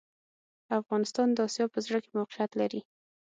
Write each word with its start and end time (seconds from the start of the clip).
افغانستان 0.79 1.27
د 1.33 1.37
اسیا 1.47 1.65
په 1.73 1.79
زړه 1.85 1.99
کي 2.03 2.09
موقیعت 2.17 2.51
لري 2.59 2.81